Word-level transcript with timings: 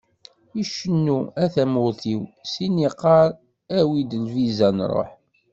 Icennu 0.61 1.19
"A 1.43 1.45
tamurt-iw", 1.53 2.21
syin 2.51 2.75
yeqqar 2.83 3.27
"Awi-d 3.77 4.11
lviza 4.23 4.65
ad 4.69 4.73
nruḥ"! 4.77 5.11